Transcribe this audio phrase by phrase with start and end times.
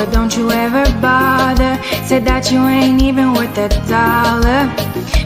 [0.00, 1.78] over, don't you ever bother.
[2.04, 4.62] Said that you ain't even worth a dollar.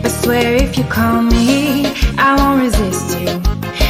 [0.02, 1.86] But swear if you call me,
[2.18, 3.28] I won't resist you.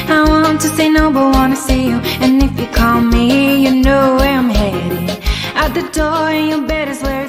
[0.08, 1.98] I want to say no, but wanna see you.
[2.20, 5.22] And if you call me, you know where I'm headed.
[5.54, 7.23] Out the door, and you better swear.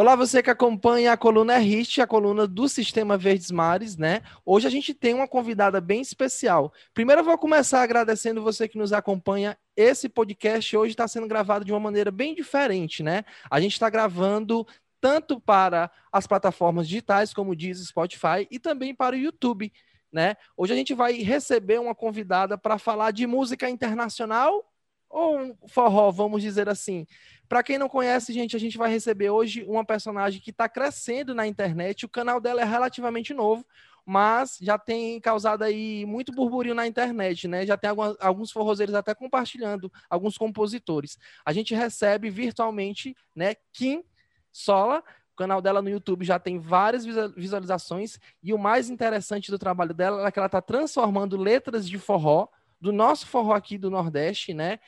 [0.00, 4.22] Olá, você que acompanha a coluna RIST, a coluna do Sistema Verdes Mares, né?
[4.46, 6.72] Hoje a gente tem uma convidada bem especial.
[6.94, 9.58] Primeiro eu vou começar agradecendo você que nos acompanha.
[9.76, 13.24] Esse podcast hoje está sendo gravado de uma maneira bem diferente, né?
[13.50, 14.64] A gente está gravando
[15.00, 19.72] tanto para as plataformas digitais, como diz Spotify, e também para o YouTube,
[20.12, 20.36] né?
[20.56, 24.64] Hoje a gente vai receber uma convidada para falar de música internacional
[25.08, 27.06] ou um forró, vamos dizer assim.
[27.48, 31.34] Para quem não conhece, gente, a gente vai receber hoje uma personagem que está crescendo
[31.34, 32.04] na internet.
[32.04, 33.64] O canal dela é relativamente novo,
[34.04, 37.64] mas já tem causado aí muito burburinho na internet, né?
[37.64, 41.18] Já tem algumas, alguns forrozeiros até compartilhando, alguns compositores.
[41.44, 44.04] A gente recebe virtualmente, né, Kim
[44.52, 45.02] Sola.
[45.32, 49.94] O canal dela no YouTube já tem várias visualizações e o mais interessante do trabalho
[49.94, 52.48] dela é que ela está transformando letras de forró
[52.80, 54.78] do nosso forró aqui do Nordeste, né,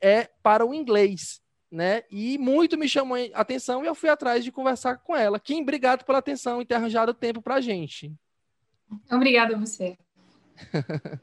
[0.00, 2.02] é para o inglês né?
[2.10, 5.38] E muito me chamou a atenção e eu fui atrás de conversar com ela.
[5.38, 8.12] Kim, obrigado pela atenção e ter arranjado tempo para a gente.
[9.10, 9.96] Obrigada a você.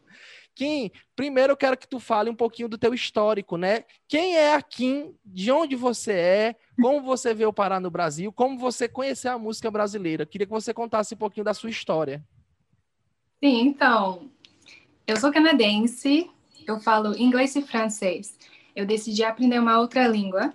[0.55, 3.83] Kim, primeiro eu quero que tu fale um pouquinho do teu histórico, né?
[4.07, 5.15] Quem é a Kim?
[5.23, 6.55] De onde você é?
[6.81, 8.31] Como você veio parar no Brasil?
[8.31, 10.25] Como você conheceu a música brasileira?
[10.25, 12.23] Queria que você contasse um pouquinho da sua história.
[13.39, 14.26] Sim, então,
[15.07, 16.29] eu sou canadense,
[16.67, 18.37] eu falo inglês e francês
[18.77, 20.53] eu decidi aprender uma outra língua.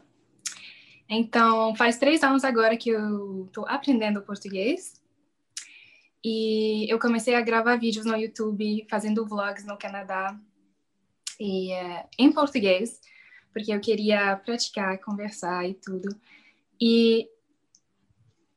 [1.08, 4.94] Então, faz três anos agora que eu estou aprendendo português.
[6.24, 10.38] E eu comecei a gravar vídeos no YouTube, fazendo vlogs no Canadá,
[11.40, 13.00] e uh, em português,
[13.52, 16.08] porque eu queria praticar, conversar e tudo.
[16.80, 17.28] E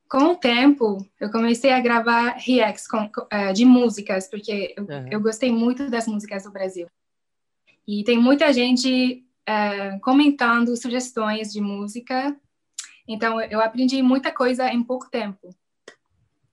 [0.08, 5.08] com o tempo, eu comecei a gravar reacts com, uh, de músicas, porque eu, uhum.
[5.10, 6.86] eu gostei muito das músicas do Brasil.
[7.86, 12.36] E tem muita gente é, comentando sugestões de música.
[13.06, 15.54] Então, eu aprendi muita coisa em pouco tempo.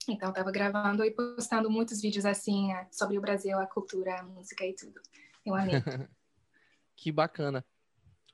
[0.07, 4.23] Então, estava gravando e postando muitos vídeos assim é, sobre o Brasil, a cultura, a
[4.23, 5.01] música e tudo.
[5.43, 5.81] Eu amei.
[6.95, 7.65] que bacana.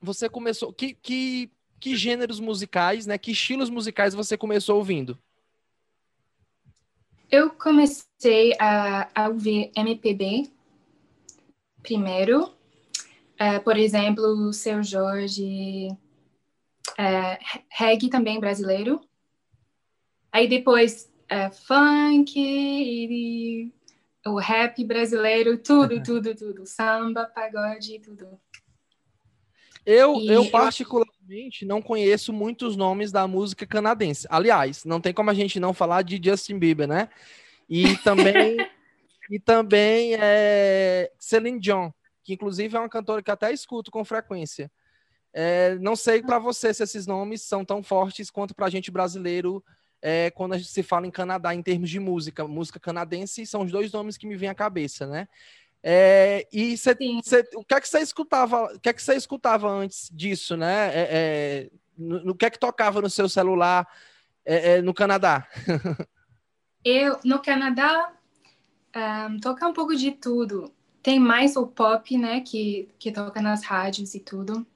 [0.02, 0.72] Você começou.
[0.72, 3.16] Que, que, que gêneros musicais, né?
[3.16, 5.18] Que estilos musicais você começou ouvindo?
[7.30, 10.50] Eu comecei a, a ouvir MPB
[11.82, 12.52] primeiro,
[13.38, 15.88] é, por exemplo, o Seu Jorge,
[16.98, 17.38] é,
[17.70, 19.00] reggae também brasileiro.
[20.30, 23.72] Aí depois é, funk, e,
[24.26, 26.02] o rap brasileiro, tudo, uhum.
[26.04, 26.66] tudo, tudo.
[26.66, 28.38] Samba, pagode, tudo.
[29.86, 30.50] Eu, e eu
[31.30, 34.26] particularmente não conheço muitos nomes da música canadense.
[34.28, 37.08] Aliás, não tem como a gente não falar de Justin Bieber, né?
[37.68, 38.56] E também
[39.30, 41.90] e também é Celine Dion
[42.22, 44.70] que inclusive é uma cantora que até escuto com frequência.
[45.32, 48.90] É, não sei para você se esses nomes são tão fortes quanto para a gente
[48.90, 49.64] brasileiro
[50.02, 52.46] é, quando a gente se fala em Canadá em termos de música.
[52.46, 55.28] Música canadense são os dois nomes que me vêm à cabeça, né?
[55.82, 58.74] É, e cê, cê, o que é que você escutava?
[58.74, 60.88] O que é que você escutava antes disso, né?
[60.94, 63.88] É, é, no, no, que é que tocava no seu celular
[64.44, 65.46] é, é, no Canadá?
[66.84, 68.12] Eu no Canadá
[69.30, 73.64] um, toca um pouco de tudo tem mais o pop, né, que, que toca nas
[73.64, 74.66] rádios e tudo.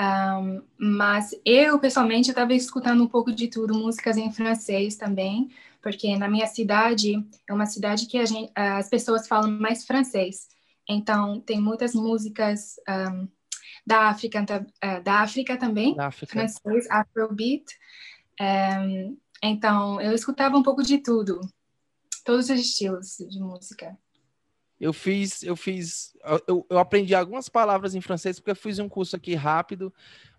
[0.00, 5.48] Um, mas eu, pessoalmente, estava escutando um pouco de tudo, músicas em francês também,
[5.84, 7.14] porque na minha cidade,
[7.46, 10.48] é uma cidade que gente, as pessoas falam mais francês.
[10.88, 13.28] Então, tem muitas músicas um,
[13.86, 16.32] da, África, uh, da África também, da África.
[16.32, 17.66] francês, afrobeat.
[18.40, 21.38] Um, então, eu escutava um pouco de tudo,
[22.24, 23.96] todos os estilos de música.
[24.80, 26.16] Eu fiz, eu fiz,
[26.48, 29.92] eu, eu aprendi algumas palavras em francês porque eu fiz um curso aqui rápido.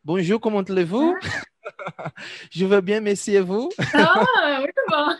[0.03, 1.13] Bonjour, comment allez-vous?
[1.23, 1.55] Ah.
[2.49, 3.69] Je veux bien, merci et vous?
[3.93, 5.15] Ah, muito bom.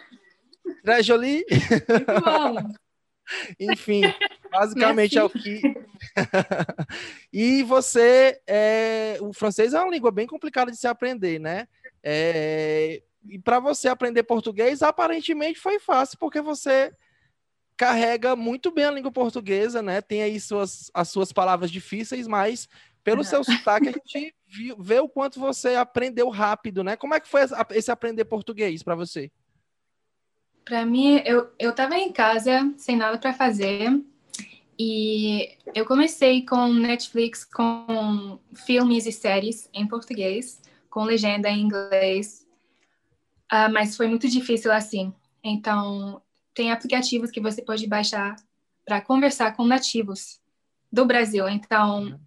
[0.85, 1.43] Très joli.
[1.49, 2.73] Muito bom.
[3.59, 4.01] Enfim,
[4.51, 5.59] basicamente é o que.
[7.33, 9.17] e você, é...
[9.19, 11.67] o francês é uma língua bem complicada de se aprender, né?
[12.03, 13.01] É...
[13.27, 16.93] E para você aprender português, aparentemente foi fácil, porque você
[17.75, 20.01] carrega muito bem a língua portuguesa, né?
[20.01, 22.69] Tem aí suas, as suas palavras difíceis, mas
[23.03, 26.95] pelo seu sotaque a gente viu, vê o quanto você aprendeu rápido, né?
[26.95, 27.41] Como é que foi
[27.71, 29.31] esse aprender português para você?
[30.65, 34.03] Para mim, eu eu estava em casa sem nada para fazer
[34.77, 42.45] E eu comecei com Netflix com filmes e séries em português, com legenda em inglês,
[43.53, 45.13] uh, mas foi muito difícil assim.
[45.43, 46.21] Então,
[46.53, 48.35] tem aplicativos que você pode baixar
[48.85, 50.41] para conversar com nativos
[50.91, 51.47] do Brasil.
[51.47, 52.19] Então,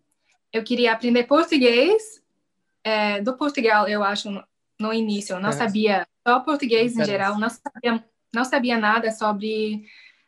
[0.53, 2.23] eu queria aprender português
[2.85, 4.31] é, do Portugal, eu acho,
[4.79, 5.35] no início.
[5.35, 9.85] Eu não sabia só português em geral, não sabia, não sabia nada sobre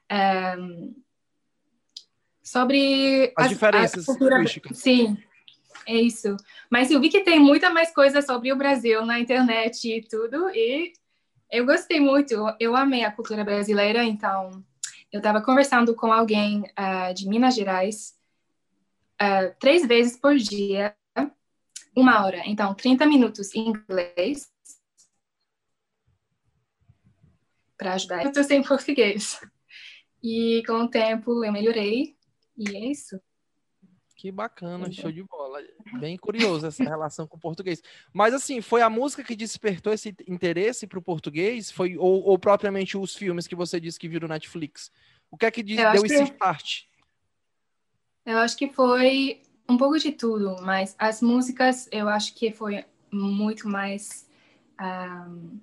[0.08, 0.56] é,
[2.43, 4.43] sobre as, as diferenças cultura...
[4.73, 5.17] Sim,
[5.87, 6.37] é isso.
[6.69, 10.50] Mas eu vi que tem muita mais coisa sobre o Brasil na internet e tudo,
[10.50, 10.93] e
[11.50, 12.35] eu gostei muito.
[12.58, 14.64] Eu amei a cultura brasileira, então
[15.12, 18.14] eu estava conversando com alguém uh, de Minas Gerais
[19.20, 20.94] uh, três vezes por dia,
[21.94, 22.43] uma hora.
[22.46, 24.49] Então, 30 minutos em inglês
[27.81, 28.23] para ajudar.
[28.23, 29.41] Eu sem português.
[30.23, 32.15] E com o tempo eu melhorei
[32.55, 33.19] e é isso.
[34.15, 34.93] Que bacana, uhum.
[34.93, 35.62] show de bola.
[35.99, 37.82] Bem curioso essa relação com o português.
[38.12, 41.71] Mas assim, foi a música que despertou esse interesse para o português?
[41.71, 44.93] Foi ou, ou, propriamente os filmes que você disse que viram no Netflix?
[45.31, 46.23] O que é que deu esse que...
[46.25, 46.82] start?
[48.27, 52.85] Eu acho que foi um pouco de tudo, mas as músicas eu acho que foi
[53.11, 54.29] muito mais
[54.79, 55.59] um,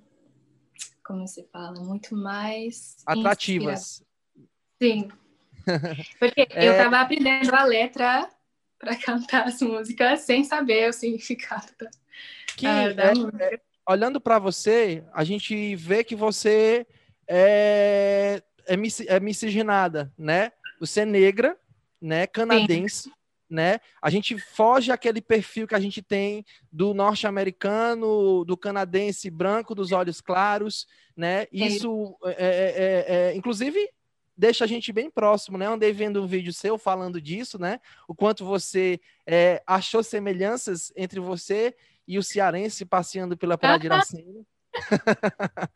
[1.08, 4.04] como se fala, muito mais atrativas.
[4.80, 5.08] Sim,
[6.20, 6.68] porque é...
[6.68, 8.30] eu estava aprendendo a letra
[8.78, 11.72] para cantar as músicas sem saber o significado
[12.54, 13.44] que, uh, da é, música.
[13.44, 16.86] É, olhando para você, a gente vê que você
[17.26, 18.74] é, é,
[19.06, 20.52] é miscigenada, né?
[20.78, 21.56] Você é negra,
[22.00, 22.26] né?
[22.26, 23.04] Canadense.
[23.04, 23.12] Sim.
[23.50, 23.80] Né?
[24.02, 29.90] A gente foge aquele perfil que a gente tem do norte-americano, do canadense branco, dos
[29.90, 30.86] olhos claros,
[31.16, 31.46] né?
[31.50, 33.88] Isso, é, é, é, inclusive,
[34.36, 35.66] deixa a gente bem próximo, né?
[35.66, 37.80] Andei vendo um vídeo seu falando disso, né?
[38.06, 41.74] O quanto você é, achou semelhanças entre você
[42.06, 44.44] e o cearense passeando pela Praia de Iracema.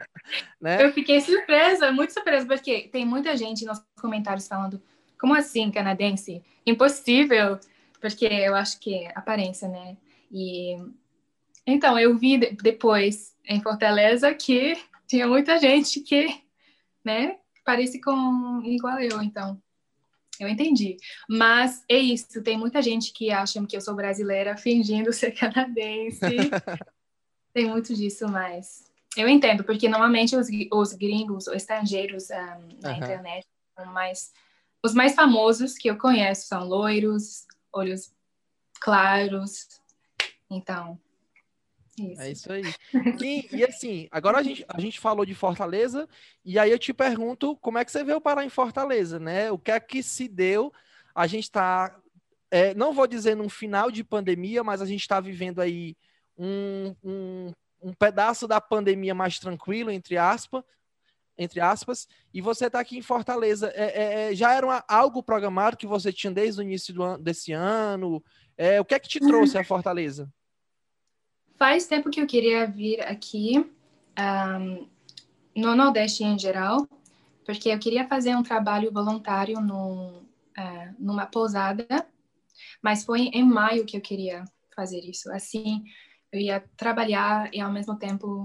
[0.60, 0.84] né?
[0.84, 4.80] Eu fiquei surpresa, muito surpresa, porque tem muita gente nos comentários falando
[5.22, 6.42] como assim, canadense?
[6.66, 7.56] Impossível,
[8.00, 9.96] porque eu acho que é aparência, né?
[10.32, 10.76] E
[11.64, 14.76] então eu vi depois em Fortaleza que
[15.06, 16.42] tinha muita gente que,
[17.04, 19.62] né, parece com igual eu, então.
[20.40, 20.96] Eu entendi.
[21.28, 26.18] Mas é isso, tem muita gente que acha que eu sou brasileira fingindo ser canadense.
[27.54, 32.90] tem muito disso, mas eu entendo, porque normalmente os, os gringos, os estrangeiros um, na
[32.90, 32.96] uhum.
[32.96, 33.46] internet
[33.78, 34.32] são mais
[34.82, 38.12] os mais famosos que eu conheço são loiros, olhos
[38.80, 39.68] claros.
[40.50, 40.98] Então,
[41.98, 42.22] isso.
[42.22, 42.62] É isso aí.
[43.20, 46.08] E, e, assim, agora a gente, a gente falou de Fortaleza,
[46.44, 49.50] e aí eu te pergunto como é que você veio parar em Fortaleza, né?
[49.50, 50.72] O que é que se deu?
[51.14, 51.94] A gente está,
[52.50, 55.94] é, não vou dizer num final de pandemia, mas a gente está vivendo aí
[56.36, 57.52] um, um,
[57.82, 60.64] um pedaço da pandemia mais tranquilo, entre aspas,
[61.36, 63.72] entre aspas, e você está aqui em Fortaleza.
[63.74, 67.16] É, é, é, já era uma, algo programado que você tinha desde o início do,
[67.18, 68.22] desse ano?
[68.56, 70.30] É, o que é que te trouxe a Fortaleza?
[71.58, 73.58] Faz tempo que eu queria vir aqui,
[74.18, 74.88] um,
[75.56, 76.86] no Nordeste em geral,
[77.44, 81.86] porque eu queria fazer um trabalho voluntário no, uh, numa pousada,
[82.82, 85.30] mas foi em maio que eu queria fazer isso.
[85.32, 85.84] Assim,
[86.32, 88.44] eu ia trabalhar e ao mesmo tempo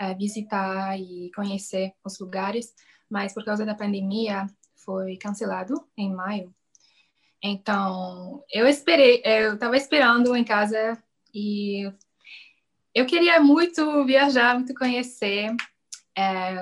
[0.00, 2.74] uh, visitar e conhecer os lugares,
[3.08, 6.54] mas por causa da pandemia foi cancelado em maio.
[7.42, 11.00] Então, eu esperei, eu estava esperando em casa
[11.34, 11.90] e
[12.94, 15.54] eu queria muito viajar, muito conhecer.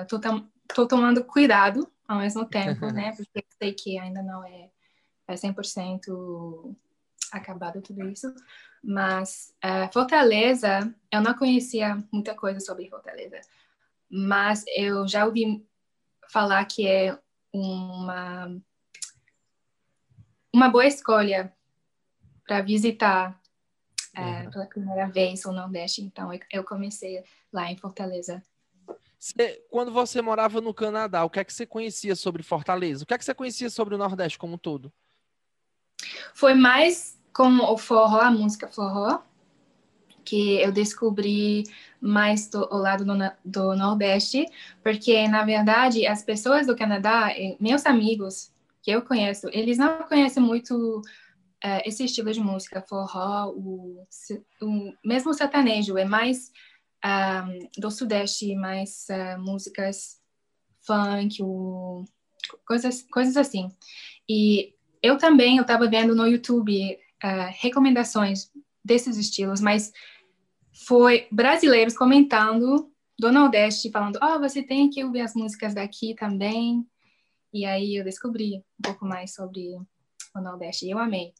[0.01, 3.13] Estou é, tomando cuidado ao mesmo tempo, né?
[3.15, 4.69] Porque sei que ainda não é,
[5.27, 6.75] é 100%
[7.31, 8.33] acabado tudo isso.
[8.87, 13.41] Mas é, Fortaleza, eu não conhecia muita coisa sobre Fortaleza.
[14.07, 15.65] Mas eu já ouvi
[16.29, 17.17] falar que é
[17.51, 18.61] uma,
[20.53, 21.51] uma boa escolha
[22.45, 23.41] para visitar
[24.15, 24.51] é, uhum.
[24.51, 26.03] pela primeira vez no Nordeste.
[26.03, 28.43] Então, eu comecei lá em Fortaleza.
[29.17, 33.03] Você, quando você morava no Canadá, o que é que você conhecia sobre Fortaleza?
[33.03, 34.93] O que é que você conhecia sobre o Nordeste como um todo?
[36.35, 39.21] Foi mais como o forró, a música forró,
[40.23, 41.65] que eu descobri
[41.99, 43.13] mais do lado do,
[43.43, 44.45] do, Nordeste,
[44.81, 47.27] porque, na verdade, as pessoas do Canadá,
[47.59, 51.01] meus amigos que eu conheço, eles não conhecem muito
[51.61, 54.07] é, esse estilo de música, forró, o,
[54.61, 56.53] o mesmo sertanejo, é mais
[57.03, 60.21] um, do Sudeste, mais uh, músicas
[60.87, 62.05] funk, o,
[62.65, 63.69] coisas, coisas assim.
[64.27, 64.73] E
[65.03, 68.51] eu também, eu estava vendo no YouTube uh, recomendações
[68.83, 69.91] desses estilos, mas
[70.85, 76.13] foi brasileiros comentando do Nordeste, falando, ó, oh, você tem que ouvir as músicas daqui
[76.15, 76.85] também.
[77.53, 79.77] E aí eu descobri um pouco mais sobre
[80.35, 81.33] o Nordeste e eu amei.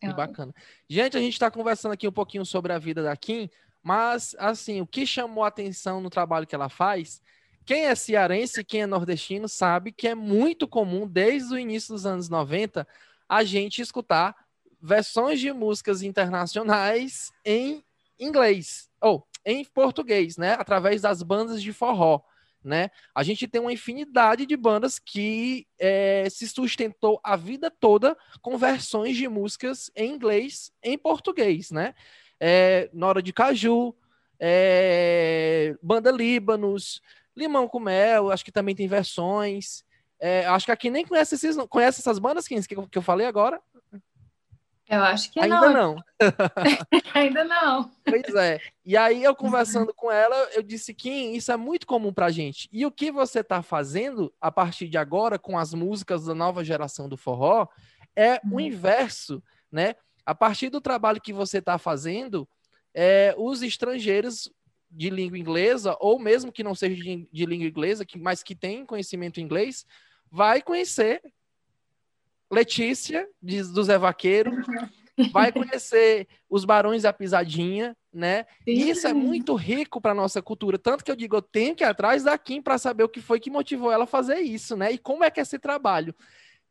[0.00, 0.14] Que eu...
[0.14, 0.52] bacana.
[0.88, 3.48] Gente, a gente está conversando aqui um pouquinho sobre a vida da Kim,
[3.82, 7.22] mas, assim, o que chamou a atenção no trabalho que ela faz,
[7.64, 12.04] quem é cearense, quem é nordestino, sabe que é muito comum, desde o início dos
[12.04, 12.86] anos 90,
[13.28, 14.34] a gente escutar
[14.82, 17.84] versões de músicas internacionais em
[18.18, 20.54] inglês, ou em português, né?
[20.54, 22.20] Através das bandas de forró,
[22.64, 22.90] né?
[23.14, 28.58] A gente tem uma infinidade de bandas que é, se sustentou a vida toda com
[28.58, 31.94] versões de músicas em inglês, em português, né?
[32.40, 33.94] É, Nora de Caju,
[34.38, 37.00] é, Banda Líbanos,
[37.36, 39.84] Limão com Mel, acho que também tem versões.
[40.18, 43.60] É, acho que aqui nem conhece, esses, conhece essas bandas que, que eu falei agora.
[44.92, 45.72] Eu acho que Ainda não.
[45.72, 46.04] não.
[47.14, 47.90] Ainda não.
[48.04, 48.60] Pois é.
[48.84, 52.68] E aí eu conversando com ela, eu disse que isso é muito comum pra gente.
[52.70, 56.62] E o que você está fazendo a partir de agora com as músicas da nova
[56.62, 57.66] geração do forró
[58.14, 58.60] é o uhum.
[58.60, 59.94] inverso, né?
[60.26, 62.46] A partir do trabalho que você está fazendo,
[62.92, 64.52] é, os estrangeiros
[64.90, 68.54] de língua inglesa, ou mesmo que não seja de, de língua inglesa, que, mas que
[68.54, 69.86] tem conhecimento inglês,
[70.30, 71.22] vai conhecer
[72.52, 74.52] Letícia, de, do Zé Vaqueiro,
[75.32, 78.44] vai conhecer os Barões da Pisadinha, né?
[78.66, 80.78] E isso é muito rico para nossa cultura.
[80.78, 83.22] Tanto que eu digo, eu tenho que ir atrás da Kim para saber o que
[83.22, 84.92] foi que motivou ela a fazer isso, né?
[84.92, 86.14] E como é que é esse trabalho.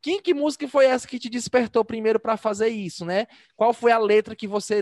[0.01, 3.25] Kim, que música foi essa que te despertou primeiro para fazer isso, né?
[3.55, 4.81] Qual foi a letra que você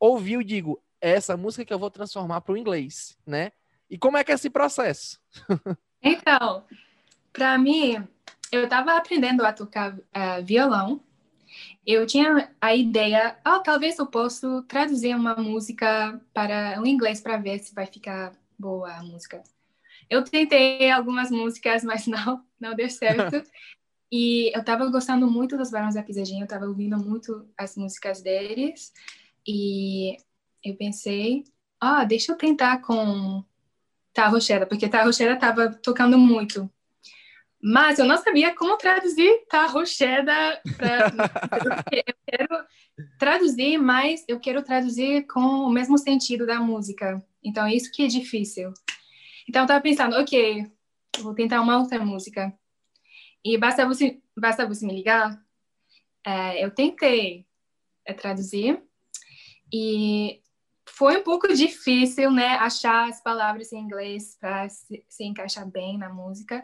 [0.00, 3.52] ouviu e digo, é essa música que eu vou transformar para o inglês, né?
[3.88, 5.20] E como é que é esse processo?
[6.02, 6.64] então,
[7.32, 8.06] para mim,
[8.50, 11.00] eu estava aprendendo a tocar uh, violão.
[11.86, 17.36] Eu tinha a ideia, oh, talvez eu possa traduzir uma música para o inglês para
[17.36, 19.42] ver se vai ficar boa a música.
[20.08, 23.42] Eu tentei algumas músicas, mas não, não deu certo.
[24.10, 28.22] e eu estava gostando muito dos Barões da Pisadinha, eu estava ouvindo muito as músicas
[28.22, 28.92] deles.
[29.46, 30.16] E
[30.64, 31.44] eu pensei,
[31.80, 33.44] ah, deixa eu tentar com
[34.12, 36.70] Tá Rochera, porque Tá Rochera estava tocando muito.
[37.66, 41.08] Mas eu não sabia como traduzir Rochera para.
[41.90, 42.66] eu quero
[43.18, 47.24] traduzir, mas eu quero traduzir com o mesmo sentido da música.
[47.42, 48.70] Então, isso que é difícil.
[49.48, 50.70] Então, eu estava pensando, ok,
[51.20, 52.52] vou tentar uma outra música.
[53.42, 55.42] E basta você, basta você me ligar.
[56.22, 57.46] É, eu tentei
[58.04, 58.78] é, traduzir
[59.72, 60.42] e
[60.86, 65.96] foi um pouco difícil, né, achar as palavras em inglês para se, se, encaixar bem
[65.96, 66.62] na música,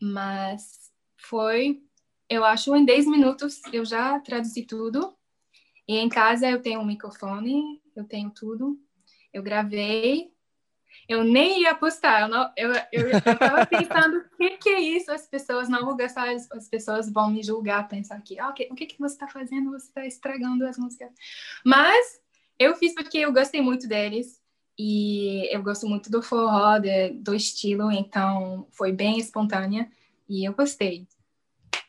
[0.00, 1.82] mas foi,
[2.28, 5.16] eu acho, em 10 minutos eu já traduzi tudo.
[5.86, 8.78] E em casa eu tenho um microfone, eu tenho tudo.
[9.32, 10.30] Eu gravei.
[11.08, 14.80] Eu nem ia postar, eu, não, eu, eu, eu tava pensando, o que, que é
[14.80, 15.10] isso?
[15.10, 18.74] As pessoas não vão gostar, as, as pessoas vão me julgar, pensar que, okay, o
[18.74, 19.70] que, que você está fazendo?
[19.70, 21.10] Você está estragando as músicas.
[21.64, 22.20] Mas
[22.58, 24.38] eu fiz porque eu gostei muito deles
[24.78, 26.78] e eu gosto muito do forró,
[27.14, 29.88] do estilo, então foi bem espontânea
[30.28, 31.06] e eu gostei.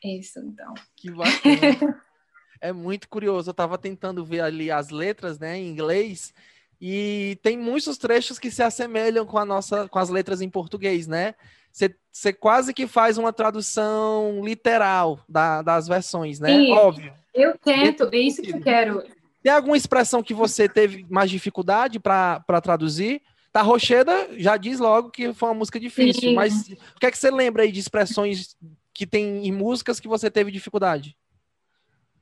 [0.02, 0.74] Isso, então.
[0.96, 2.02] Que bacana.
[2.60, 3.50] é muito curioso.
[3.50, 6.34] Eu estava tentando ver ali as letras, né, em inglês,
[6.80, 11.06] e tem muitos trechos que se assemelham com a nossa, com as letras em português,
[11.06, 11.34] né?
[11.72, 16.48] Você quase que faz uma tradução literal da, das versões, né?
[16.48, 17.12] Sim, Óbvio.
[17.32, 19.04] Eu tento, é isso que eu quero.
[19.42, 23.22] Tem alguma expressão que você teve mais dificuldade para traduzir?
[23.52, 26.34] Tá Rocheda já diz logo que foi uma música difícil, Sim.
[26.34, 28.56] mas o que é que você lembra aí de expressões
[28.94, 31.16] que tem em músicas que você teve dificuldade?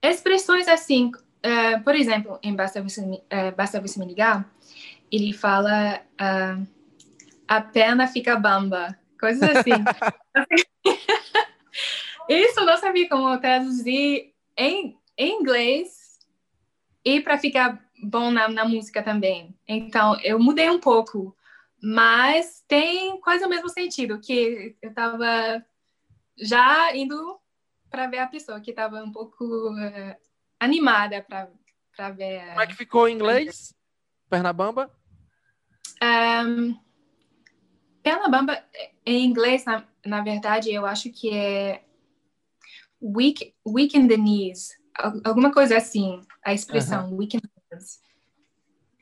[0.00, 3.20] Expressões assim, uh, por exemplo, em Basta Você, uh,
[3.56, 4.48] Basta Você Me Ligar,
[5.10, 6.66] ele fala uh,
[7.46, 9.72] a perna fica bamba, coisas assim.
[12.28, 15.97] Isso eu não sabia como traduzir em, em inglês
[17.04, 19.56] e para ficar bom na, na música também.
[19.66, 21.36] Então, eu mudei um pouco,
[21.82, 25.64] mas tem quase o mesmo sentido, que eu estava
[26.36, 27.38] já indo
[27.90, 30.16] para ver a pessoa que estava um pouco uh,
[30.60, 32.46] animada para ver.
[32.48, 33.74] Como é que ficou em inglês?
[34.28, 34.90] Pernabamba?
[36.02, 36.78] Um,
[38.02, 38.64] Pernabamba,
[39.04, 41.84] em inglês, na, na verdade, eu acho que é
[43.02, 44.77] weak, weak in the knees
[45.24, 47.16] alguma coisa assim, a expressão uhum.
[47.16, 47.42] weekend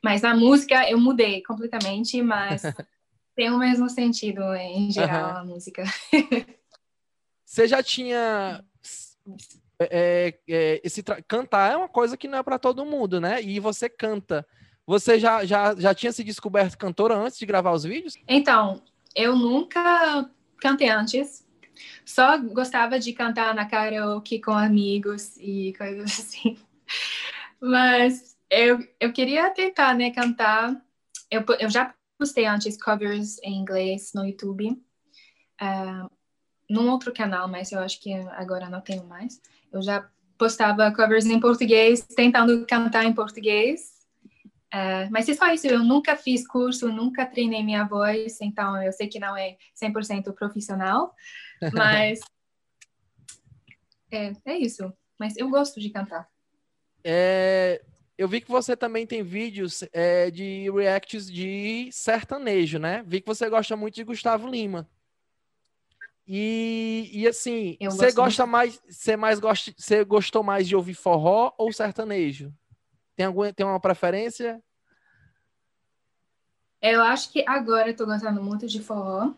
[0.02, 2.62] Mas na música eu mudei completamente, mas
[3.34, 5.36] tem o mesmo sentido em geral uhum.
[5.38, 5.84] a música.
[7.44, 8.62] Você já tinha
[9.80, 13.42] é, é, esse cantar é uma coisa que não é para todo mundo, né?
[13.42, 14.46] E você canta.
[14.86, 18.14] Você já, já, já tinha se descoberto cantora antes de gravar os vídeos?
[18.28, 18.82] Então,
[19.14, 21.45] eu nunca cantei antes.
[22.04, 26.58] Só gostava de cantar na karaoke com amigos e coisas assim.
[27.60, 30.74] Mas eu, eu queria tentar, né, cantar.
[31.30, 34.70] Eu, eu já postei antes covers em inglês no YouTube.
[35.60, 36.10] Uh,
[36.68, 39.40] num outro canal, mas eu acho que agora não tenho mais.
[39.72, 43.96] Eu já postava covers em português, tentando cantar em português.
[44.74, 48.92] Uh, mas é só isso, eu nunca fiz curso, nunca treinei minha voz, então eu
[48.92, 51.14] sei que não é 100% profissional,
[51.72, 52.20] mas
[54.10, 54.92] é, é isso.
[55.18, 56.28] Mas eu gosto de cantar.
[57.02, 57.82] É,
[58.18, 63.02] eu vi que você também tem vídeos é, de reacts de sertanejo, né?
[63.06, 64.88] Vi que você gosta muito de Gustavo Lima.
[66.26, 68.52] E, e assim, você gosta muito.
[68.52, 72.52] mais, você mais gosta, você gostou mais de ouvir forró ou sertanejo?
[73.14, 74.60] Tem alguma, tem uma preferência?
[76.82, 79.34] Eu acho que agora eu tô gostando muito de forró,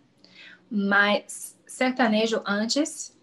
[0.71, 3.17] mas sertanejo antes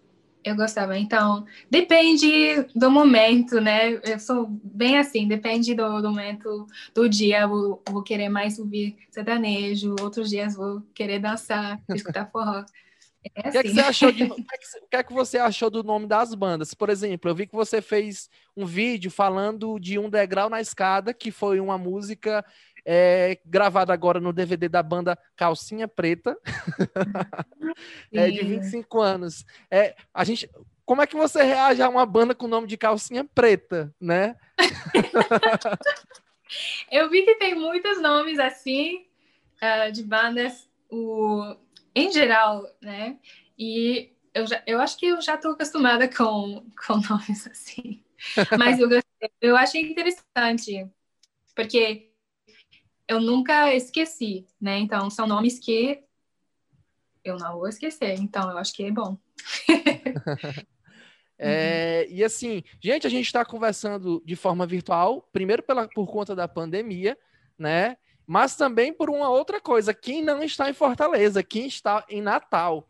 [0.45, 0.97] eu gostava.
[0.97, 3.99] Então, depende do momento, né?
[4.03, 7.47] Eu sou bem assim, depende do, do momento do dia.
[7.47, 12.63] Vou, vou querer mais ouvir sertanejo, outros dias vou querer dançar, escutar forró.
[13.33, 13.89] É o, que é que você assim.
[13.89, 16.75] achou de, é o que é que você achou do nome das bandas?
[16.75, 21.11] Por exemplo, eu vi que você fez um vídeo falando de Um Degrau na Escada,
[21.11, 22.45] que foi uma música
[22.85, 26.37] é, gravada agora no DVD da banda Calcinha Preta,
[28.13, 29.43] é, de 25 anos.
[29.71, 30.49] É, a gente,
[30.85, 34.35] como é que você reage a uma banda com o nome de Calcinha Preta, né?
[36.91, 39.05] eu vi que tem muitos nomes assim,
[39.61, 40.69] uh, de bandas.
[40.89, 41.55] O
[41.95, 43.17] em geral, né?
[43.57, 48.03] E eu, já, eu acho que eu já estou acostumada com, com nomes assim.
[48.59, 48.89] Mas eu,
[49.41, 50.87] eu achei interessante,
[51.55, 52.11] porque
[53.07, 54.79] eu nunca esqueci, né?
[54.79, 56.03] Então, são nomes que
[57.23, 58.15] eu não vou esquecer.
[58.19, 59.17] Então, eu acho que é bom.
[61.37, 66.33] É, e assim, gente, a gente está conversando de forma virtual, primeiro pela, por conta
[66.33, 67.17] da pandemia,
[67.59, 67.97] né?
[68.27, 69.93] mas também por uma outra coisa.
[69.93, 72.89] Quem não está em Fortaleza, quem está em Natal.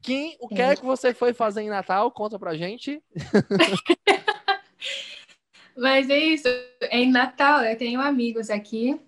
[0.00, 2.10] Quem, o que é que você foi fazer em Natal?
[2.10, 3.02] Conta pra gente.
[5.76, 6.48] Mas é isso.
[6.90, 9.00] Em Natal, eu tenho amigos aqui.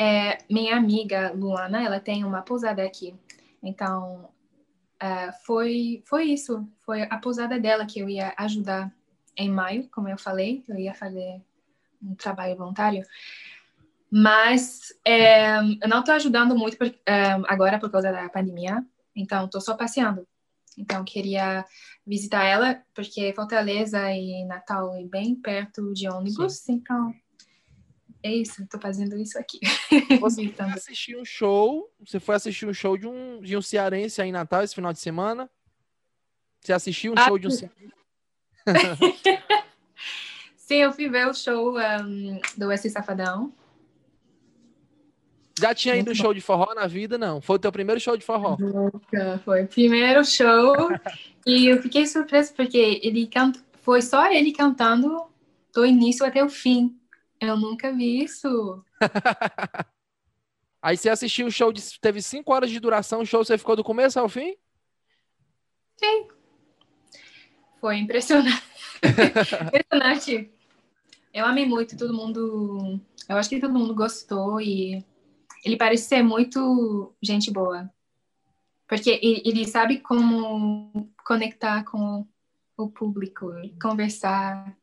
[0.00, 3.14] É, minha amiga Luana, ela tem uma pousada aqui.
[3.62, 4.30] Então,
[4.98, 6.66] é, foi, foi isso.
[6.78, 8.90] Foi a pousada dela que eu ia ajudar
[9.36, 10.64] em maio, como eu falei.
[10.66, 11.42] Eu ia fazer
[12.02, 13.04] um trabalho voluntário.
[14.10, 18.82] Mas é, eu não estou ajudando muito por, é, agora por causa da pandemia,
[19.14, 20.26] então estou só passeando.
[20.78, 21.62] Então queria
[22.06, 26.72] visitar ela, porque Fortaleza e Natal é bem perto de ônibus, Sim.
[26.72, 27.14] então
[28.22, 29.58] é isso, estou fazendo isso aqui.
[30.20, 34.20] Você foi assistir um show, você foi assistir um show de um, de um cearense
[34.20, 35.48] aí em Natal esse final de semana?
[36.60, 37.94] Você assistiu um ah, show de um cearense?
[40.56, 43.52] Sim, eu fui ver o show um, do S Safadão.
[45.58, 47.40] Já tinha ido no show de forró na vida, não?
[47.40, 48.56] Foi o teu primeiro show de forró?
[48.58, 50.74] Nunca, foi primeiro show.
[51.46, 55.26] e eu fiquei surpresa porque ele canta, foi só ele cantando
[55.74, 56.99] do início até o fim.
[57.40, 58.84] Eu nunca vi isso.
[60.82, 63.76] Aí você assistiu o show, de, teve cinco horas de duração, o show você ficou
[63.76, 64.56] do começo ao fim?
[65.96, 66.28] Sim.
[67.80, 68.62] Foi impressionante.
[69.66, 70.50] impressionante.
[71.32, 73.00] Eu amei muito, todo mundo.
[73.28, 75.04] Eu acho que todo mundo gostou e
[75.64, 77.90] ele parece ser muito gente boa.
[78.88, 82.26] Porque ele sabe como conectar com
[82.76, 84.76] o público, conversar.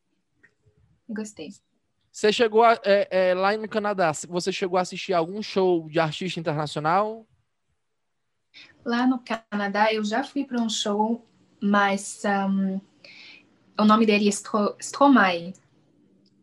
[1.09, 1.49] Gostei.
[2.17, 5.99] Você chegou a, é, é, lá no Canadá, você chegou a assistir algum show de
[5.99, 7.27] artista internacional?
[8.83, 11.23] Lá no Canadá, eu já fui para um show,
[11.61, 12.81] mas um,
[13.79, 15.53] o nome dele é Stro Stromae.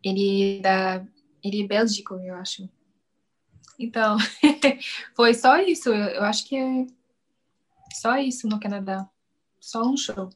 [0.01, 1.07] Ele é, da,
[1.43, 2.71] ele é bélgico, eu acho.
[3.77, 4.17] Então,
[5.17, 5.89] foi só isso.
[5.89, 6.87] Eu, acho que é
[7.95, 9.11] só isso no Canadá.
[9.59, 10.31] Só um show.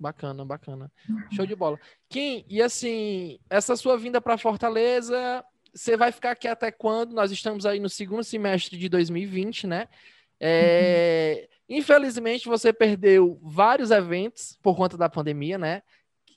[0.00, 0.90] Bacana, bacana.
[1.30, 1.78] Show de bola.
[2.08, 7.12] Kim, e assim, essa sua vinda para Fortaleza, você vai ficar aqui até quando?
[7.12, 9.88] Nós estamos aí no segundo semestre de 2020, né?
[10.40, 11.76] É, uhum.
[11.76, 15.82] Infelizmente, você perdeu vários eventos por conta da pandemia, né?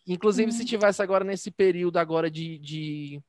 [0.06, 0.58] Inclusive, uhum.
[0.58, 3.22] se tivesse agora nesse período agora de, de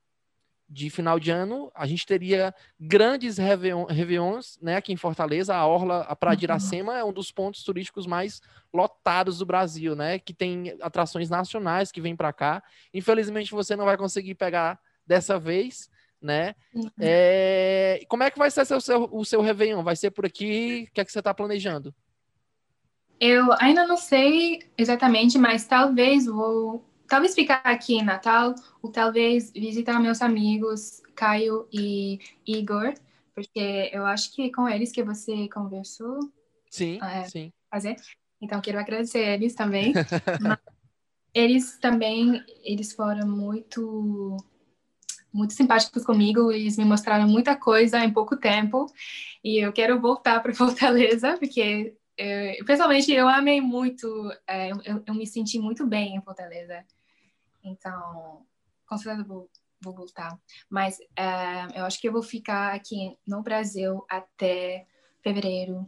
[0.75, 6.01] de final de ano, a gente teria grandes réveillons, né, aqui em Fortaleza, a Orla,
[6.01, 6.51] a Praia de uhum.
[6.51, 11.93] Iracema é um dos pontos turísticos mais lotados do Brasil, né, que tem atrações nacionais
[11.93, 12.61] que vêm para cá.
[12.93, 15.89] Infelizmente você não vai conseguir pegar dessa vez,
[16.21, 16.57] né?
[16.75, 16.91] Uhum.
[16.99, 18.01] É...
[18.09, 19.83] Como é que vai ser o seu, o seu Réveillon?
[19.85, 20.89] Vai ser por aqui?
[20.91, 21.95] O que é que você está planejando?
[23.21, 26.85] Eu ainda não sei exatamente, mas talvez vou
[27.15, 32.93] talvez ficar aqui em Natal ou talvez visitar meus amigos Caio e Igor,
[33.33, 36.19] porque eu acho que é com eles que você conversou.
[36.69, 37.53] Sim, é, sim.
[37.71, 37.95] Fazer.
[38.41, 39.93] Então quero agradecer eles também.
[41.33, 44.37] eles também eles foram muito
[45.33, 48.87] muito simpáticos comigo, eles me mostraram muita coisa em pouco tempo
[49.43, 55.15] e eu quero voltar para Fortaleza porque é, pessoalmente eu amei muito, é, eu, eu,
[55.15, 56.85] me senti muito bem em Fortaleza.
[57.65, 58.47] Então,
[58.87, 59.51] com certeza vou,
[59.81, 60.39] vou voltar.
[60.69, 64.87] Mas é, eu acho que eu vou ficar aqui no Brasil até
[65.23, 65.85] fevereiro.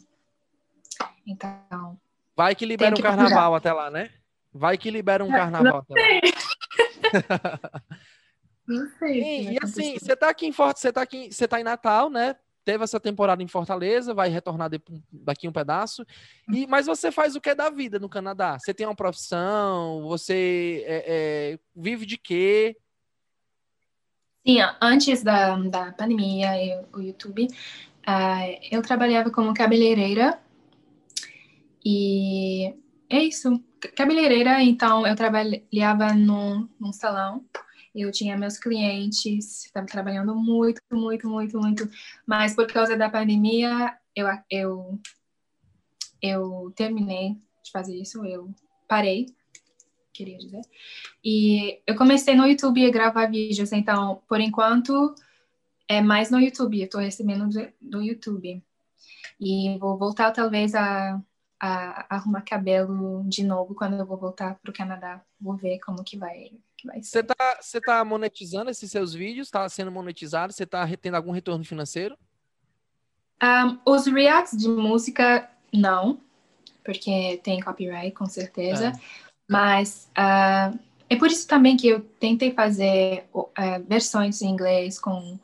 [1.27, 2.01] Então.
[2.35, 4.11] Vai que libera um carnaval até lá, né?
[4.53, 7.61] Vai que libera um carnaval até lá.
[8.67, 9.23] Não sei.
[9.23, 12.11] E, e assim, você tá aqui em Forte, você tá aqui, você tá em Natal,
[12.11, 12.35] né?
[12.67, 14.69] Teve essa temporada em Fortaleza, vai retornar
[15.13, 16.05] daqui um pedaço.
[16.53, 18.59] E, mas você faz o que da vida no Canadá?
[18.59, 20.03] Você tem uma profissão?
[20.09, 22.77] Você é, é, vive de quê?
[24.45, 30.37] Sim, antes da, da pandemia e o YouTube, uh, eu trabalhava como cabeleireira.
[31.85, 32.75] E
[33.09, 33.63] é isso.
[33.95, 37.45] Cabeleireira, então, eu trabalhava num, num salão
[38.03, 41.91] eu tinha meus clientes, estava trabalhando muito, muito, muito, muito,
[42.27, 45.01] mas por causa da pandemia, eu, eu,
[46.21, 48.55] eu terminei de fazer isso, eu
[48.87, 49.27] parei,
[50.13, 50.61] queria dizer,
[51.25, 55.15] e eu comecei no YouTube a gravar vídeos, então, por enquanto,
[55.89, 57.49] é mais no YouTube, eu estou recebendo
[57.81, 58.63] do, YouTube,
[59.41, 61.21] e vou voltar talvez a,
[61.61, 66.05] a arrumar cabelo de novo quando eu vou voltar para o Canadá, vou ver como
[66.05, 66.53] que vai
[67.01, 69.49] você tá, você tá monetizando esses seus vídeos?
[69.49, 70.53] Está sendo monetizado?
[70.53, 72.16] Você está tendo algum retorno financeiro?
[73.42, 76.20] Um, os reacts de música, não,
[76.85, 78.88] porque tem copyright, com certeza.
[78.88, 78.92] É.
[79.49, 83.46] Mas uh, é por isso também que eu tentei fazer uh,
[83.87, 85.38] versões em inglês, com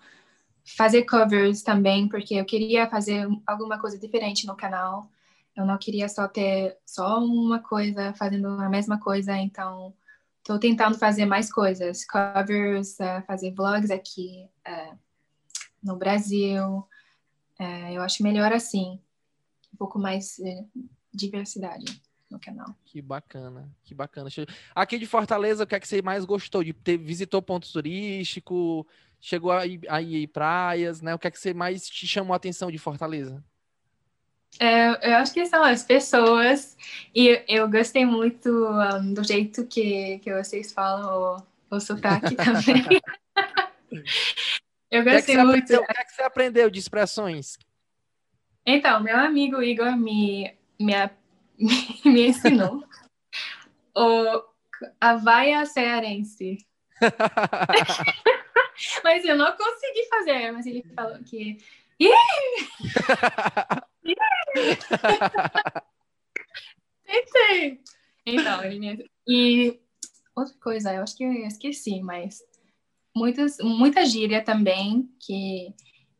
[0.64, 5.08] fazer covers também, porque eu queria fazer alguma coisa diferente no canal.
[5.54, 9.92] Eu não queria só ter só uma coisa fazendo a mesma coisa, então
[10.42, 14.98] Estou tentando fazer mais coisas, covers, uh, fazer vlogs aqui uh,
[15.80, 16.78] no Brasil.
[17.60, 19.00] Uh, eu acho melhor assim,
[19.72, 20.40] um pouco mais
[21.14, 22.74] diversidade no canal.
[22.84, 24.28] Que bacana, que bacana.
[24.74, 26.64] Aqui de Fortaleza, o que é que você mais gostou?
[26.64, 28.84] De ter visitou pontos turísticos,
[29.20, 31.14] chegou a ir, a ir praias, né?
[31.14, 33.44] O que é que você mais te chamou a atenção de Fortaleza?
[34.60, 36.76] É, eu acho que são as pessoas,
[37.14, 43.00] e eu gostei muito um, do jeito que, que vocês falam o, o sotaque também.
[44.90, 45.74] eu gostei que é que muito.
[45.74, 47.58] O que, é que você aprendeu de expressões?
[48.64, 50.92] Então, meu amigo Igor me, me,
[52.04, 52.84] me ensinou
[53.96, 54.44] o,
[55.00, 56.58] a vaia cearense.
[59.02, 61.58] mas eu não consegui fazer, mas ele falou que.
[67.04, 67.80] Tentei.
[68.26, 69.80] Então, ele E
[70.34, 72.40] outra coisa, eu acho que eu esqueci, mas
[73.14, 75.74] muitas, muita gíria também, que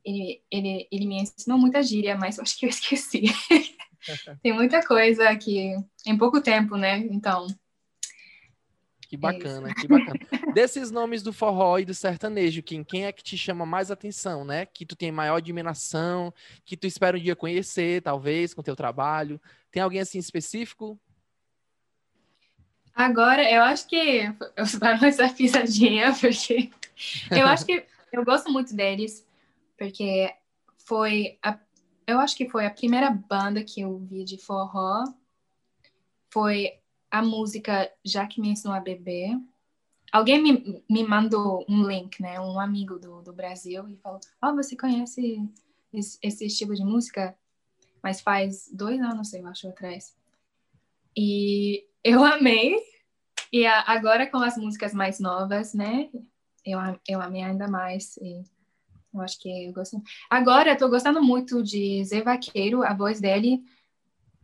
[0.05, 3.23] ele, ele, ele me ensinou muita gíria, mas eu acho que eu esqueci.
[4.43, 6.99] Tem muita coisa que em pouco tempo, né?
[6.99, 7.47] Então,
[9.13, 10.19] que bacana, é que bacana.
[10.55, 14.43] Desses nomes do forró e do sertanejo, quem, quem é que te chama mais atenção,
[14.43, 14.65] né?
[14.65, 16.33] Que tu tem maior admiração,
[16.65, 19.39] que tu espera um dia conhecer, talvez, com teu trabalho.
[19.71, 20.99] Tem alguém assim específico?
[22.95, 24.23] Agora, eu acho que
[24.57, 26.71] eu vou essa pisadinha, porque
[27.31, 29.27] eu acho que eu gosto muito deles,
[29.77, 30.35] porque
[30.87, 31.59] foi a,
[32.07, 35.05] eu acho que foi a primeira banda que eu vi de forró.
[36.31, 36.81] Foi
[37.13, 39.39] a música Já que me ensinou a beber.
[40.11, 42.41] Alguém me, me mandou um link, né?
[42.41, 45.47] Um amigo do, do Brasil e falou: Oh, você conhece
[45.93, 47.37] esse, esse estilo de música?
[48.03, 50.17] Mas faz dois anos, eu acho, atrás.
[51.15, 52.77] E eu amei.
[53.53, 56.09] E agora com as músicas mais novas, né?
[56.65, 58.17] Eu, eu amei ainda mais.
[58.17, 58.43] E
[59.13, 60.03] eu acho que eu gosto.
[60.31, 63.63] Agora eu tô gostando muito de Zé Vaqueiro, a voz dele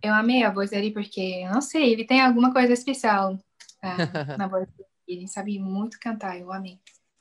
[0.02, 3.38] eu amei a voz dele porque, não sei, ele tem alguma coisa especial uh,
[4.38, 4.88] na voz dele.
[5.06, 6.78] Ele sabe muito cantar, eu amei.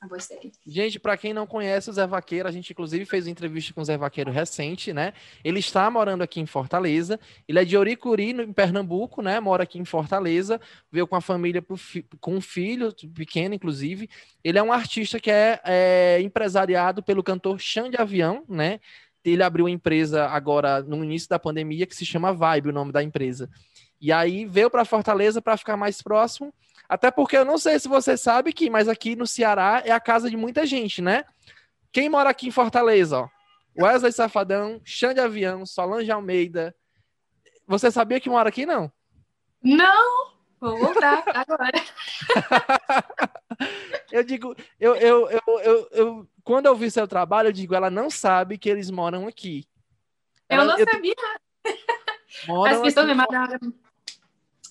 [0.09, 0.51] você.
[0.65, 3.79] Gente, para quem não conhece o Zé Vaqueiro, a gente inclusive fez uma entrevista com
[3.79, 5.13] o Zé Vaqueiro recente, né?
[5.41, 7.17] Ele está morando aqui em Fortaleza.
[7.47, 9.39] Ele é de Oricuri, em Pernambuco, né?
[9.39, 10.59] Mora aqui em Fortaleza.
[10.91, 14.09] Veio com a família fi, com um filho pequeno, inclusive.
[14.43, 18.81] Ele é um artista que é, é empresariado pelo cantor Xande Avião, né?
[19.31, 22.91] Ele abriu uma empresa agora no início da pandemia que se chama Vibe, o nome
[22.91, 23.49] da empresa.
[23.99, 26.53] E aí veio para Fortaleza para ficar mais próximo
[26.87, 29.99] até porque eu não sei se você sabe que, mas aqui no Ceará é a
[29.99, 31.25] casa de muita gente, né?
[31.91, 33.29] Quem mora aqui em Fortaleza, ó?
[33.79, 36.73] Wesley Safadão, Xande Avião, Solange Almeida.
[37.67, 38.91] Você sabia que mora aqui, não?
[39.61, 40.37] Não!
[40.59, 41.71] Vou voltar agora.
[44.11, 47.89] eu digo, eu, eu, eu, eu, eu, quando eu vi seu trabalho, eu digo, ela
[47.89, 49.65] não sabe que eles moram aqui.
[50.47, 51.13] Ela, eu não eu, sabia.
[52.71, 53.60] As pessoas me mandaram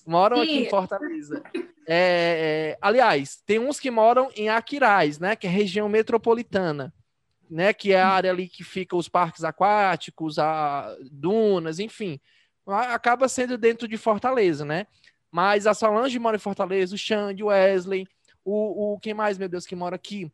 [0.03, 0.43] moram Sim.
[0.43, 1.43] aqui em Fortaleza.
[1.85, 5.35] É, é, aliás, tem uns que moram em Aquiraz, né?
[5.35, 6.91] Que é região metropolitana,
[7.47, 7.73] né?
[7.73, 12.19] Que é a área ali que fica os parques aquáticos, a dunas, enfim.
[12.65, 14.87] Acaba sendo dentro de Fortaleza, né?
[15.29, 18.07] Mas a Solange mora em Fortaleza, o Xande, o Wesley,
[18.43, 20.31] o, o quem mais, meu Deus, que mora aqui?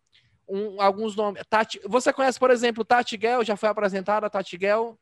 [0.47, 1.41] Um, alguns nomes.
[1.49, 3.43] Tati, você conhece, por exemplo, Tati Gell?
[3.43, 4.97] Já foi apresentada a Tati Gell?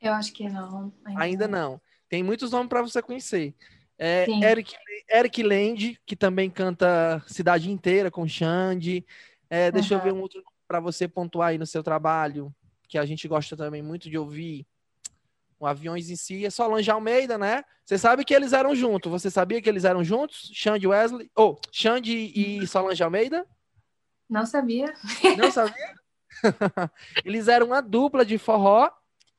[0.00, 0.92] Eu acho que não.
[1.04, 1.80] Ainda, ainda não.
[2.08, 3.54] Tem muitos nomes para você conhecer.
[3.98, 4.74] É, Eric,
[5.08, 9.06] Eric Land, que também canta Cidade Inteira com Xande.
[9.48, 10.00] É, deixa uhum.
[10.00, 12.52] eu ver um outro para você pontuar aí no seu trabalho,
[12.88, 14.66] que a gente gosta também muito de ouvir.
[15.60, 17.62] O Aviões em si é Solange Almeida, né?
[17.84, 19.12] Você sabe que eles eram juntos.
[19.12, 20.50] Você sabia que eles eram juntos?
[20.52, 21.30] Xande Wesley.
[21.36, 23.46] Ou, oh, Xande e Solange Almeida?
[24.28, 24.92] Não sabia.
[25.36, 25.94] Não sabia?
[27.24, 28.90] eles eram uma dupla de forró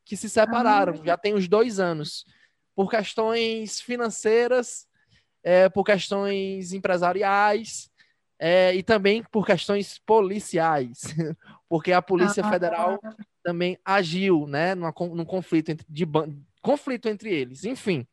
[0.06, 0.94] que se separaram.
[1.02, 1.06] Ah.
[1.06, 2.26] Já tem uns dois anos
[2.76, 4.88] por questões financeiras,
[5.44, 7.92] é, por questões empresariais
[8.40, 11.02] é, e também por questões policiais,
[11.70, 13.00] porque a Polícia ah, Federal
[13.44, 16.06] também agiu, né, numa, num conflito entre, de,
[16.62, 17.64] conflito entre eles.
[17.66, 18.08] Enfim,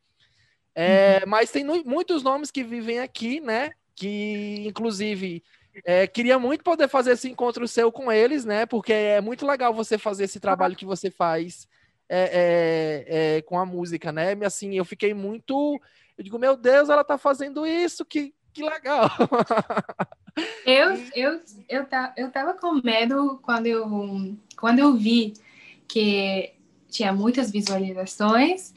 [0.75, 1.29] é, uhum.
[1.29, 5.43] mas tem muitos nomes que vivem aqui, né, que inclusive
[5.85, 8.65] é, queria muito poder fazer esse encontro seu com eles, né?
[8.65, 11.67] Porque é muito legal você fazer esse trabalho que você faz
[12.09, 14.33] é, é, é, com a música, né?
[14.45, 15.79] Assim, eu fiquei muito.
[16.17, 19.09] Eu digo, meu Deus, ela tá fazendo isso, que, que legal.
[20.65, 23.85] Eu, eu, eu, tá, eu tava com medo quando eu,
[24.57, 25.33] quando eu vi
[25.87, 26.53] que
[26.87, 28.73] tinha muitas visualizações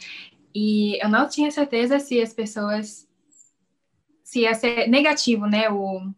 [0.52, 3.08] e eu não tinha certeza se as pessoas
[4.22, 6.12] se ia ser negativo, né, o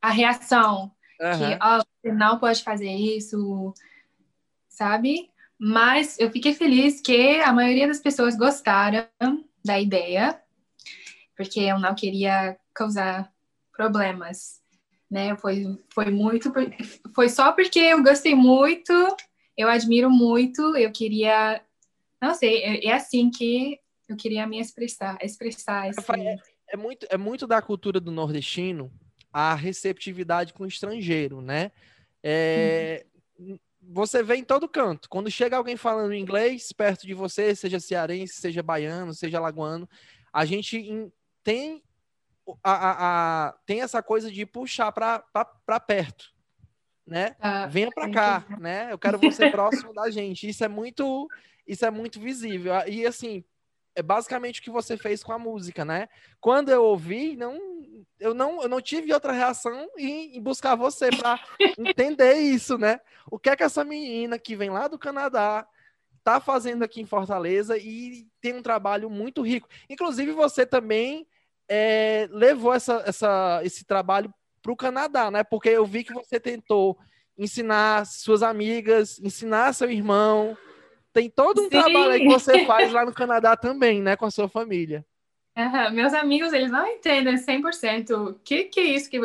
[0.00, 1.38] a reação uhum.
[1.38, 3.74] que oh, você não pode fazer isso,
[4.68, 5.30] sabe?
[5.58, 9.06] Mas eu fiquei feliz que a maioria das pessoas gostaram
[9.62, 10.40] da ideia,
[11.36, 13.30] porque eu não queria causar
[13.76, 14.60] problemas,
[15.10, 15.36] né?
[15.36, 16.50] Foi, foi muito,
[17.14, 18.92] foi só porque eu gostei muito,
[19.56, 21.62] eu admiro muito, eu queria,
[22.20, 26.00] não sei, é, é assim que eu queria me expressar, expressar esse...
[26.10, 26.36] É,
[26.70, 28.90] é muito, é muito da cultura do nordestino
[29.32, 31.70] a receptividade com o estrangeiro, né?
[32.22, 33.04] É,
[33.38, 35.08] uhum você vê em todo canto.
[35.08, 39.88] Quando chega alguém falando inglês perto de você, seja cearense, seja baiano, seja lagoano,
[40.32, 41.10] a gente
[41.42, 41.82] tem
[42.62, 46.32] a, a, a tem essa coisa de puxar para perto,
[47.06, 47.36] né?
[47.40, 48.92] Ah, Venha para cá, né?
[48.92, 50.48] Eu quero você próximo da gente.
[50.48, 51.28] Isso é muito
[51.66, 52.72] isso é muito visível.
[52.86, 53.44] E assim,
[54.00, 56.08] é basicamente o que você fez com a música, né?
[56.40, 57.58] Quando eu ouvi, não,
[58.18, 61.38] eu não, eu não tive outra reação em, em buscar você para
[61.78, 63.00] entender isso, né?
[63.30, 65.66] O que é que essa menina que vem lá do Canadá
[66.24, 69.68] tá fazendo aqui em Fortaleza e tem um trabalho muito rico.
[69.88, 71.26] Inclusive você também
[71.68, 74.32] é, levou essa, essa, esse trabalho
[74.62, 75.44] para o Canadá, né?
[75.44, 76.98] Porque eu vi que você tentou
[77.36, 80.56] ensinar suas amigas, ensinar seu irmão,
[81.12, 81.70] tem todo um Sim.
[81.70, 85.04] trabalho que você faz lá no Canadá também, né, com a sua família.
[85.56, 85.90] Uhum.
[85.92, 89.16] Meus amigos, eles não entendem 100% o que, que é isso que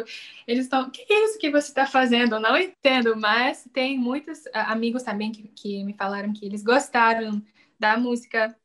[0.47, 2.35] eles estão, que, que é isso que você está fazendo?
[2.35, 7.41] Eu não entendo, mas tem muitos amigos também que, que me falaram que eles gostaram
[7.79, 8.55] da música.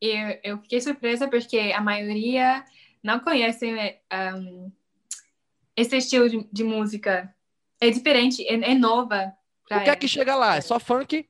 [0.00, 2.64] E eu, eu fiquei surpresa porque a maioria
[3.02, 3.74] não conhecem
[4.36, 4.70] um,
[5.74, 7.34] esse estilo de, de, música.
[7.80, 9.32] É diferente, é, é nova.
[9.64, 10.56] O que é que chega lá?
[10.56, 11.26] É só funk?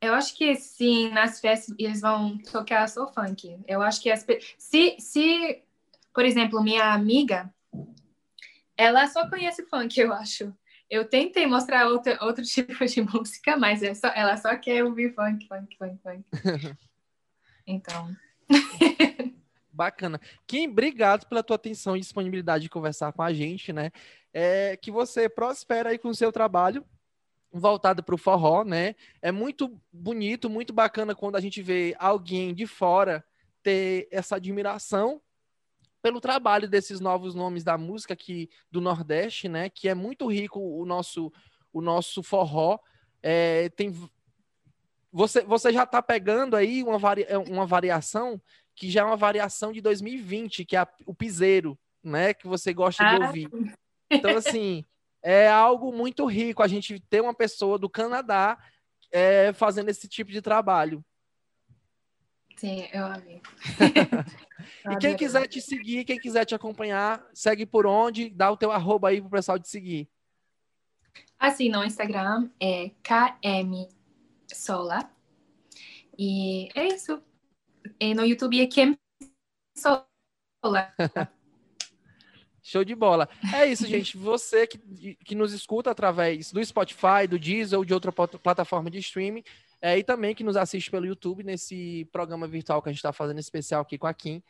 [0.00, 3.58] Eu acho que sim, nas festas eles vão tocar só funk.
[3.66, 4.24] Eu acho que as,
[4.58, 5.62] se, se,
[6.14, 7.52] por exemplo, minha amiga,
[8.76, 10.54] ela só conhece funk, eu acho.
[10.88, 15.14] Eu tentei mostrar outro, outro tipo de música, mas é só, ela só quer ouvir
[15.14, 16.24] funk, funk, funk, funk.
[17.66, 18.14] então.
[19.72, 20.20] Bacana.
[20.46, 23.90] Kim, obrigado pela tua atenção e disponibilidade de conversar com a gente, né?
[24.32, 26.84] É, que você prospere aí com o seu trabalho
[27.60, 28.94] voltado para o forró, né?
[29.20, 33.24] É muito bonito, muito bacana quando a gente vê alguém de fora
[33.62, 35.20] ter essa admiração
[36.02, 39.68] pelo trabalho desses novos nomes da música aqui do Nordeste, né?
[39.68, 41.32] Que é muito rico o nosso
[41.72, 42.78] o nosso forró.
[43.22, 43.92] É, tem
[45.12, 48.40] você, você já está pegando aí uma, vari, uma variação
[48.74, 52.34] que já é uma variação de 2020, que é a, o piseiro, né?
[52.34, 53.26] Que você gosta de ah.
[53.26, 53.50] ouvir.
[54.10, 54.84] Então, assim,
[55.22, 58.58] é algo muito rico a gente ter uma pessoa do Canadá
[59.10, 61.04] é, fazendo esse tipo de trabalho.
[62.56, 63.42] Sim, eu amei.
[64.90, 68.30] e quem quiser te seguir, quem quiser te acompanhar, segue por onde?
[68.30, 70.08] Dá o teu arroba aí pro pessoal te seguir.
[71.38, 73.88] Assim, no Instagram é KM
[74.52, 75.10] Sola.
[76.18, 77.22] E é isso.
[78.00, 78.96] E no YouTube é Kim
[79.76, 80.06] Sola.
[82.66, 83.28] Show de bola.
[83.54, 84.16] É isso, gente.
[84.16, 88.98] Você que, que nos escuta através do Spotify, do Deezer ou de outra plataforma de
[88.98, 89.44] streaming,
[89.80, 93.12] é, e também que nos assiste pelo YouTube nesse programa virtual que a gente está
[93.12, 94.42] fazendo especial aqui com a Kim.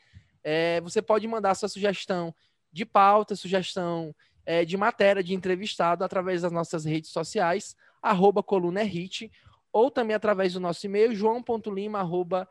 [0.42, 2.34] É, você pode mandar sua sugestão
[2.72, 4.14] de pauta, sugestão
[4.46, 9.30] é, de matéria, de entrevistado, através das nossas redes sociais, arroba coluna hit,
[9.70, 12.48] ou também através do nosso e-mail, joão.lima, arroba,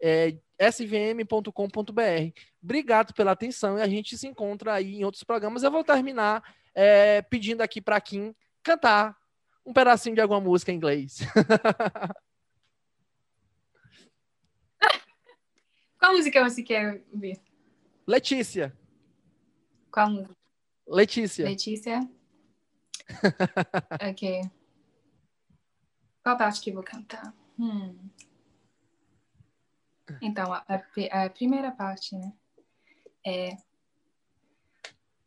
[0.00, 2.40] é, svm.com.br.
[2.62, 5.62] Obrigado pela atenção e a gente se encontra aí em outros programas.
[5.62, 6.42] Eu vou terminar
[6.74, 9.16] é, pedindo aqui para Kim cantar
[9.64, 11.18] um pedacinho de alguma música em inglês.
[15.98, 17.38] Qual música você quer ouvir?
[18.06, 18.76] Letícia.
[19.92, 20.34] Qual música?
[20.88, 21.44] Letícia.
[21.44, 22.08] Letícia.
[24.10, 24.42] ok.
[26.22, 27.34] Qual parte que eu vou cantar?
[27.58, 27.96] Hum.
[30.20, 32.32] Então, a, a, a primeira parte, né?
[33.26, 33.56] É.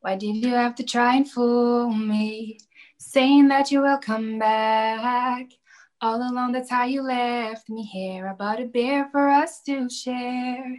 [0.03, 2.57] Why did you have to try and fool me?
[2.97, 5.53] Saying that you will come back.
[6.01, 8.27] All along, that's how you left me here.
[8.27, 10.77] I bought a beer for us to share.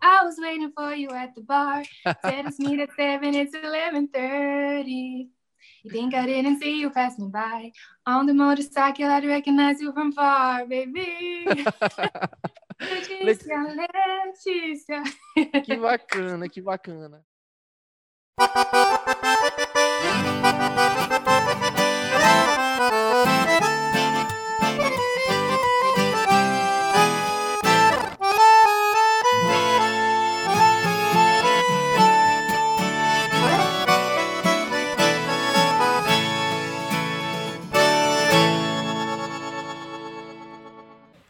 [0.00, 1.82] I was waiting for you at the bar.
[2.04, 5.30] Said it's meet at seven, it's eleven thirty.
[5.82, 7.72] You think I didn't see you pass me by
[8.06, 9.06] on the motorcycle?
[9.06, 11.66] I'd recognize you from far, baby.
[12.80, 13.56] Letícia,
[14.24, 15.02] Letícia.
[15.64, 17.24] Que bacana, que bacana.